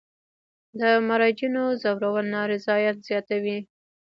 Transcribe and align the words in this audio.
د 0.79 0.81
مراجعینو 1.07 1.65
ځورول 1.81 2.25
نارضایت 2.35 2.97
زیاتوي. 3.07 3.57